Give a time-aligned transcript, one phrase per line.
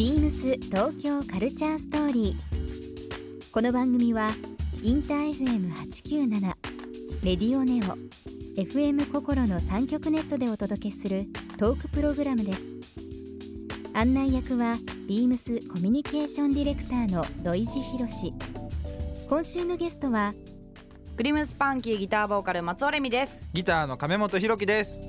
[0.00, 3.52] ビームス東京カルチャーストーリー。
[3.52, 4.30] この番組は
[4.82, 6.40] インター FM897
[7.22, 7.98] レディオネオ
[8.58, 11.26] FM 心の三極ネットでお届けする
[11.58, 12.70] トークプログラムです。
[13.92, 18.32] 案内役はビームスコミュニケーションディレクターの土井博志。
[19.28, 20.32] 今週のゲストは
[21.18, 25.04] グリムスパンキーギターボーカル松尾レミですギターの亀本ひろきです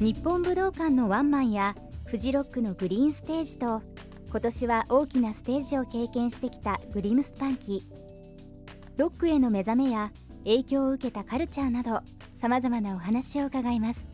[0.00, 1.74] 日本武道館のワンマンや
[2.10, 3.82] フジロックのグリーンステージと
[4.30, 8.98] 今年は大きなステージを経験してきたグリムスパンキー。
[8.98, 10.10] ロックへの目覚めや
[10.42, 12.00] 影響を受けたカルチャーなど
[12.34, 14.08] さまざまなお話を伺います。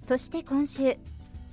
[0.00, 0.96] そして今週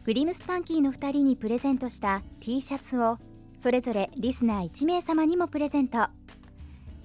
[0.06, 3.18] グリムスパンキーの2人にプレゼントした T シャツを
[3.58, 6.08] それぞれリスナー1名様にもプレゼント。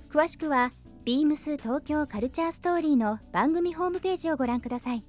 [0.09, 0.71] 詳しくは
[1.05, 5.05] ビームス東京カルチャーストーリーの番組ホームページをご覧ください。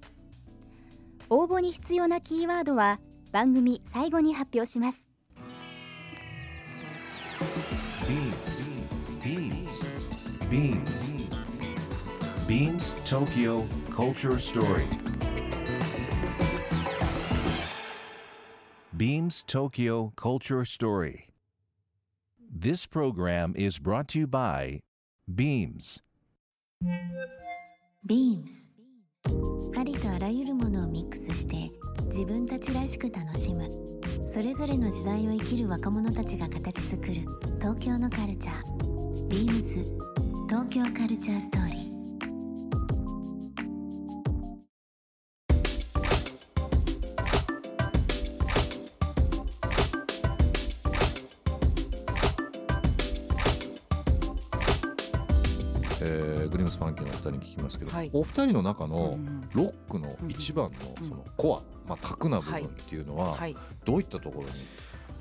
[1.29, 2.99] 応募に必要なキーワードは
[3.35, 5.09] 番組最後に発表します
[9.19, 9.83] Beams.
[10.49, 11.13] Beams.
[12.47, 14.87] Beams Tokyo Culture Story.
[18.95, 21.27] Beams Tokyo Culture Story.
[22.49, 24.79] This program is brought to you by
[25.27, 26.01] Beams.
[28.05, 28.71] ビームス
[29.77, 33.69] ありとあらゆるものをミックスして自分たちらしく楽しむ。
[34.25, 37.13] それぞれの時代を生きる若者たちが形作る。
[37.59, 39.27] 東京のカルチャー。
[39.27, 39.79] ビームス
[40.47, 41.85] 東京カルチャーストーリー。
[56.01, 58.09] えーグリムスパンキーのお二人に聞きますけど、はい。
[58.13, 63.55] お二人の中のうんロックの一番のそのコア、まあ、核な部分っていうのははい。
[63.85, 64.49] どういったところに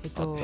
[0.03, 0.37] えっと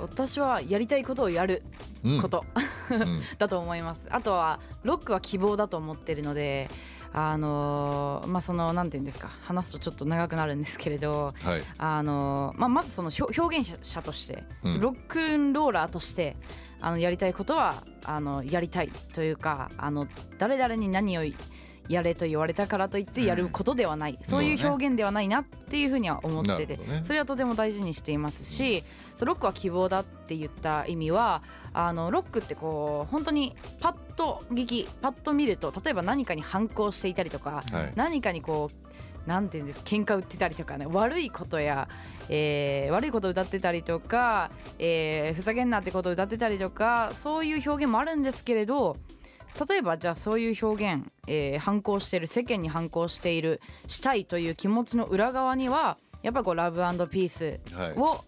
[0.00, 1.62] 私はやりたいことをやる
[2.04, 2.20] うん。
[2.20, 2.44] こと、
[2.90, 3.20] うん。
[3.38, 4.00] だと思います。
[4.10, 6.68] あとはロックは希望だと思ってるので
[7.12, 11.62] あのーまあそのなんていうんですか話すとちょっと長くなるんですけれどはい。
[11.78, 14.80] あのーまあ、まずその表表現者として、うん。
[14.80, 16.36] ロックンローラーとして
[16.80, 20.06] あのやりたいことはあのやりたいというかあの
[20.38, 21.22] 誰々に何を
[21.90, 27.02] やれと言われたからといってやることではない、そういう表現ではないなっていうふうには思ってて、ね。
[27.04, 28.84] それはとても大事にしていますし、
[29.16, 31.42] そうロックは希望だって言った意味は
[31.74, 37.92] あのロックってこう本当にパッと聞きパッと見ると例えば何かに反抗していたりとか、はい。
[37.96, 41.88] 何かにこうなんていうんですか喧嘩売ってたりとかね悪いことや、
[42.28, 48.96] えー悪いことを歌ってたりとか、えーふざけんなってことを歌ってたりとかそういう表現もあるんですけれど
[49.68, 56.78] 例えばじゃあそういう表現、えー反抗している世間に反抗しているしたいという気持ちの裏側にはやっぱこうラブ
[57.08, 57.92] ピースはい。
[57.92, 58.24] を、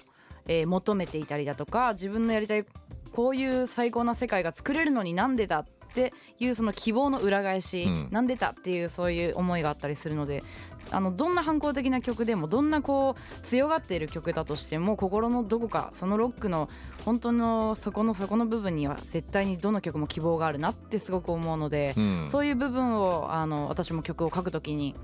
[0.47, 2.65] えー求めていたりだとか自分のやりたい
[3.12, 8.08] こういう最高な世界が作れるのになんでだっていうその希望の裏返し、うん。
[8.10, 10.42] なんでだっていうそういう思いがあったりするので
[10.91, 16.69] あのどんな反抗的な曲でもどんなこう強がっている曲だとしても心のどこかそのロックの
[17.04, 22.26] 本当の底の底の部分には絶対にどの曲も希望があるなってすごく思うので、うん。
[22.28, 24.94] そういう部分をあの私も曲を書くときに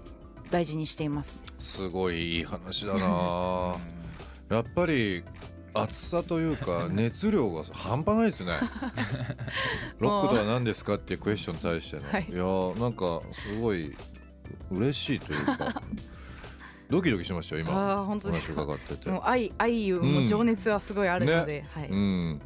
[0.51, 1.39] 大事にしています。
[1.59, 3.77] すごいいい話だな。
[4.51, 5.25] やっぱり
[5.83, 8.53] 熱さというか 熱量が半端ないですね。
[9.99, 12.27] ロックとは何ですかっていうクエスチョンに対しての、はい。
[12.29, 13.97] い、やーなんかすごい
[14.71, 15.83] 嬉しいというか
[16.91, 18.05] ドキドキしましたよ今。
[18.05, 19.11] 本当です伺ってて。
[19.11, 21.89] もう愛愛もう情熱はすごいあるので、はい。
[21.89, 22.41] うん、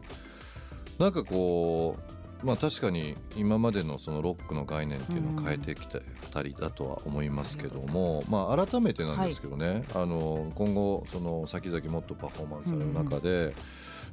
[0.98, 2.11] なんかこう
[2.42, 13.54] まあ確かに今までのそのロックの概念っていうのを変えてきた2人だとは思いますけども、まあ改めてなんですけどね、あの今後その先々もっとパフォーマンスされる中で、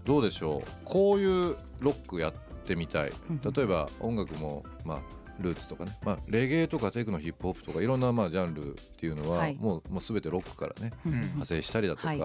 [0.06, 2.34] どうでしょうこういうロックやっ
[2.66, 3.12] てみたい。
[3.56, 5.02] 例えば音楽もまあ
[5.40, 9.56] ルーツとかね、まあ、レゲエとかテクノヒップホップとかいろんなまあジャンルっていうのは、はい。
[9.56, 11.14] もうもう全てロックからね、うん。
[11.14, 12.20] 派生したりだとか、はい。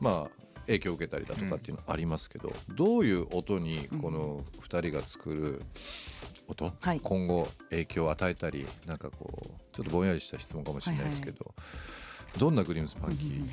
[0.00, 5.62] まあ影響を受けたりだとかっていうのありますけど、どういう音にこの2人が作る
[6.46, 7.00] 音、はい。
[7.02, 11.54] 今後影響を与えたりなんかこうちょっとぼんやりした質問かもしれないですけど、
[12.38, 13.50] どんなグリームスパンキー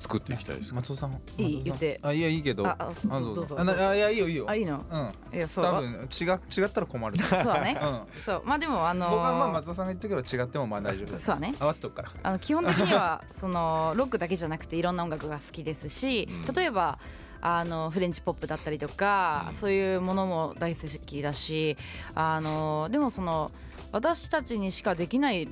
[0.00, 2.00] 作っていきたいですか、松尾さんいい言って。
[2.02, 2.66] あいやいいけど。
[2.66, 3.54] ああどうぞ。
[3.58, 4.46] あいやいいよいいよ。
[4.48, 4.82] あいいの？
[4.90, 5.36] うん。
[5.36, 5.64] いやそう。
[5.64, 7.16] 多分違違ったら困る。
[7.20, 8.22] そうだね、うん。
[8.24, 8.42] そう。
[8.46, 11.54] まあでもあのー僕はまあ松尾さんが言ったけど違ってもまあ大丈夫そうだね。
[11.60, 12.10] 合わせとくから。
[12.22, 16.98] あの基本的には そのロックだけじゃなくていろんな音楽が好きですし、例えば
[17.42, 21.76] あのフレンチポップだったりとか、そういうものも大好きだし
[22.14, 23.50] あのでもその
[23.92, 25.48] 私たちにしかできない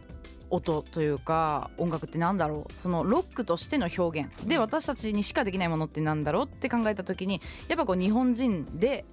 [0.50, 2.72] 音というか音楽ってなんだろう。
[2.80, 4.30] そのロックとしての表現。
[4.46, 9.04] で私たちにしかできないものってなんだろうって考えた時にやっぱこう日本人で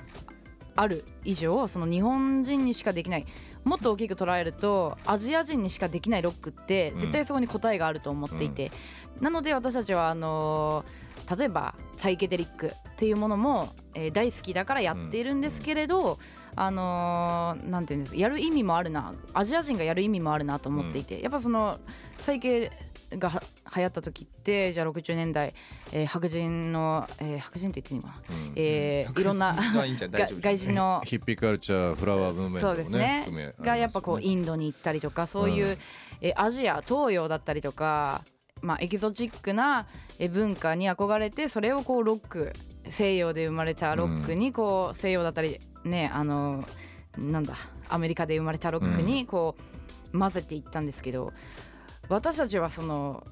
[0.75, 3.25] ある以上その日本人にしかできない
[3.63, 8.71] もっと大きく捉えるとアジア人にしかできないロックって絶対そこに答えがあると思っていて、
[9.21, 16.19] なので私たちはあのー例えばサイケデリックっていうものも、えー大好きだからやっているんですけれど、
[16.55, 21.79] あのーなんていうんですかやる意味もあるなアジア人がやる意味もあるなと思っていて、やっぱその
[22.19, 22.71] サイケ
[23.11, 23.43] がは
[23.75, 25.53] 流行った時ってじゃあ60年代、
[25.91, 33.25] えー白人の、えー白人って言っていいのかな、えーいろんな外人のヒッピーカルチャーフラワームーブメントもそうですね。
[33.31, 33.53] ね。
[33.61, 35.77] がやっぱこうインドに行ったりとかそういう、うん。
[36.21, 38.23] えアジア東洋だったりとか、
[38.65, 39.85] まあ、エキゾチックな
[40.17, 42.53] え文化に憧れてそれをこうロック
[42.89, 46.65] 西洋で生まれたロックにこう西洋だったりねあの
[47.17, 47.55] なんだ
[47.89, 49.55] アメリカで生まれたロックにこ
[50.13, 51.31] う混ぜていったんですけど
[52.09, 53.25] 私たちはその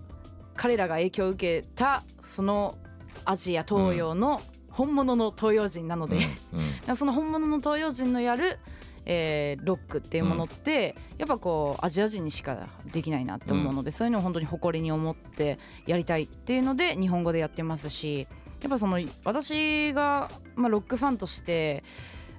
[0.56, 2.77] 彼らが影響を受けたその
[3.25, 6.18] アジア東洋の本物の東洋人なので、
[6.95, 8.57] その本物の東洋人のやる、
[9.05, 18.27] えーロックっていうものって、やっぱこうアジア人にしかできないなって思うので、そういうのを本当に誇りに思ってやりたいっていうので日本語でやってますし
[18.61, 21.83] やっぱその私が、まあ、ロックファンとして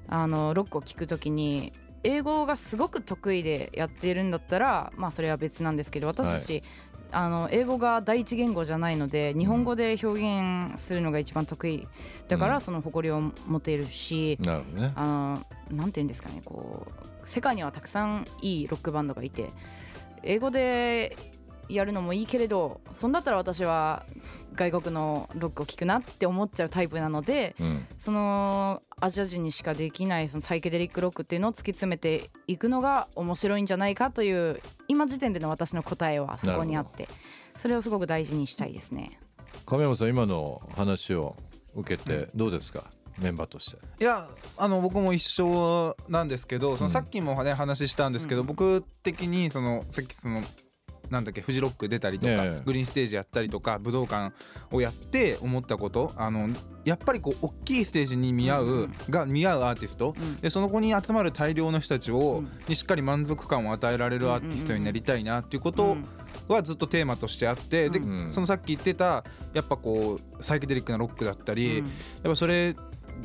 [0.09, 1.73] あのロックを聴くときに
[2.03, 6.63] 英語がすごく得意でやっているんだったらまあそれは別なんですけど私たち、
[7.15, 11.87] あの英語が第一言語じゃないので日本語で表現するのが一番得意
[12.29, 12.61] だから、うん。
[12.61, 14.93] その誇りを持てるし、なるほどね。
[14.97, 15.41] あ
[15.71, 19.51] のなんて言うんですかねこう世界にはたくさんいいロックバンドがいて
[20.23, 21.17] 英語で
[21.69, 24.05] やるのもいいけれどそんだったら私は
[24.55, 27.87] 外国のロックを聴くなって思っちゃうタイプなのでうん。
[28.01, 37.09] そのアジア人にしかできないそのサイケデリックロックっていうのを突き詰めていくのが面白いんじゃないかという今時点での私の答えはそこにあって
[37.57, 39.19] それをすごく大事にしたいですね。
[39.67, 41.37] 亀山さん今の話を
[41.75, 42.85] 受けてどうですか、
[43.19, 43.79] メンバーとして。
[44.01, 44.27] いや
[44.57, 48.47] あの僕も一緒なんですけどそのさっきもね話したんですけど、うん。
[48.47, 50.43] 僕的にそのさっきその
[51.11, 52.63] なんだっけフジロック出たりとか、ええ。
[52.65, 54.33] グリーンステージやったりとか武道館
[54.71, 56.49] をやって思ったことあの
[56.85, 58.95] やっぱりこう大きいステージに見合う、うん。
[59.09, 60.37] が見合うアーティスト、うん。
[60.37, 62.51] でその子に集まる大量の人たちを、うん。
[62.69, 65.97] にしっかり満足感を与えられるアーティストになりたいなっていうこと
[66.49, 68.31] はずっとテーマとしてあって、でうん。
[68.31, 71.87] そのさっき言ってたやっぱこうサイケデリックなロックだったり、うん。
[71.87, 71.93] やっ
[72.25, 72.75] ぱそれ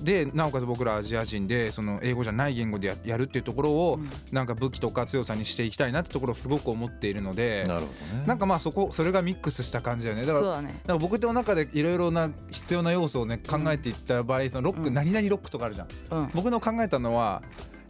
[0.02, 4.10] でなおかつ僕らアジア人でその英語じゃない言語でややるっていうところをうん。
[4.32, 8.28] なんか武器とか強さにしていきたいなってところをすごく思っているのでなるほどね。
[8.28, 10.26] なんかまあそこそれがミックスした感じだよね。
[10.26, 14.94] だからそうだか僕の中でいろいろな必要な要素をね考えていった場合そのロック、うん。
[14.94, 15.88] 何々ロックとかあるじゃん。
[16.12, 16.30] うん。
[16.34, 17.42] 僕の考えたのは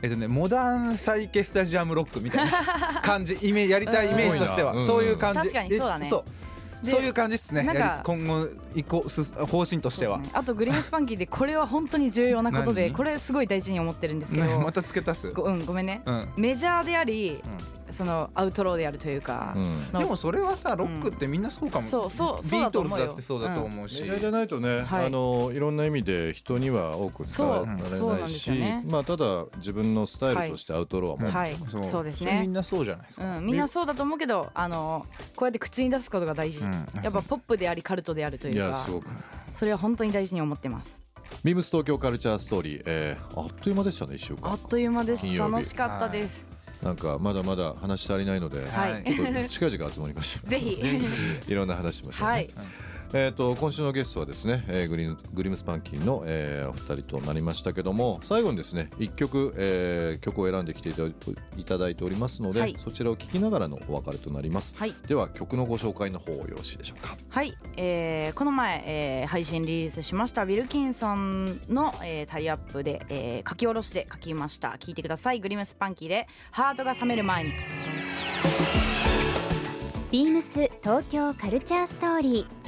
[0.01, 3.37] えっとねモダンサイケスタジアムロックみたいな感じ。
[3.47, 4.79] イメやりたいイメージとしては。
[4.79, 5.39] そういう感じ。
[5.39, 6.05] 確かにそうだね。
[6.05, 6.23] えそう。
[6.23, 6.48] で
[6.83, 7.63] そういう感じっすね。
[7.63, 10.17] なんか今後移行す方針としては。
[10.17, 10.29] ね。
[10.33, 12.95] あとグリーンスパンキーでこれは本当に重要なことで何？
[12.95, 15.31] これすごい大事に思ってるんですけど、ねまた付け足す。
[15.31, 16.29] ごうんごめんね、うん。
[16.37, 17.43] メジャーであり
[17.91, 19.83] そのアウトローであるというか、うん。
[19.85, 23.05] でもそれはさロックってみんなそうかも、そうそうビーそうだと思うよ。
[23.05, 25.05] トルズだってそうだと思うし、メジャーじゃないとね、はい。
[25.05, 28.85] あのいろんな意味で人には多く伝わられそうそうなんですないし、よね。
[28.89, 31.55] まあただ自分のスタイルとしてアウトローはもう、はい。
[31.67, 31.85] そう。
[31.85, 35.05] そうですれみねんなそうじゃないですか、うん、みんなそうだと思うけどあの
[35.35, 36.71] こうやって口に出すことが大事、うん。
[37.03, 39.09] やっぱポップでありカルトであるといいうかやすごく。
[39.53, 41.01] それは本当に大事に思ってます。
[41.43, 44.51] ビームス東京カルチャーストーリー、えーあっという間でしたね一週間。
[44.51, 45.51] あっという間でし金曜日。
[45.51, 46.47] た楽しかったです、
[46.83, 49.03] なんかまだまだ話し足りないので、はい。
[49.49, 50.49] 近々集まりましょう。
[50.49, 50.77] ぜひ。
[51.47, 52.33] いろんな話しましょう、ね。
[52.33, 52.49] はい
[53.11, 62.75] えー、と今週のゲストはですね、えーグリグリムスパンキーの、えーお二人となりましたけども最後にですね一曲、えー曲を選んできていただいていただいておりますので、はい。
[62.77, 64.93] そちらを聴きながらのお別れとなります、はい。
[65.07, 67.17] では曲のご紹介の方よろしいでしょうか？
[67.29, 74.69] はい、えーこの前、えー配信リリースしましたウィルキンソンの、えータイアップで、えー書き下ろしで書きました。
[74.79, 75.39] 聞いてください。
[75.39, 77.53] グリムスパンキーでハートが冷める前に。
[80.11, 82.58] ビームス東京カルチャーストーリー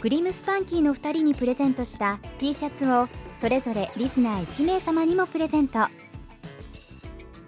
[0.00, 5.80] グリムスパンキーの2人にプレゼントした T シャツをそれぞれリスナー1名様にもプレゼント。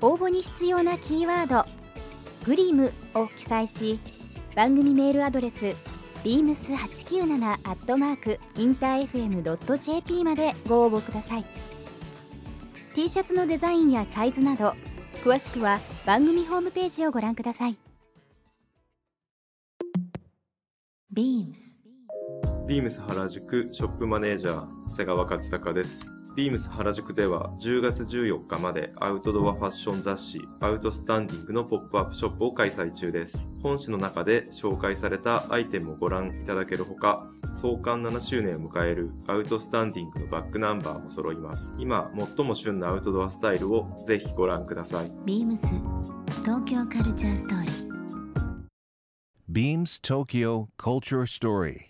[0.01, 1.65] 応募に必要なキーワード
[2.47, 4.01] 「グリム」を記載し
[4.57, 5.77] 番組メールアドレス
[6.25, 11.45] beams897 アットマークインター FM.jp までご応募ください。
[12.95, 14.75] T シャツのデザインやサイズなど
[15.23, 17.79] 詳しくは番組ホームページをご覧ください。
[21.13, 21.80] ビームス
[22.71, 33.51] ビームス原宿ショップマネージャー長谷川和孝ですビームス原宿では10月14日までアウトドアファッション雑誌アウトスタンディングのポップアップショップを開催中です。
[33.61, 41.75] 本誌の中で紹介されたアイテムをご覧いただけるほか、創刊7周年を迎えるアウトスタンディングのバックナンバーも揃います。
[41.77, 45.11] 今最も旬なアウトドアスタイルをぜひご覧ください。
[45.27, 45.67] ビームス
[46.45, 47.91] 東京カルチャーストーリー
[49.51, 51.90] Beams Tokyo Culture Story.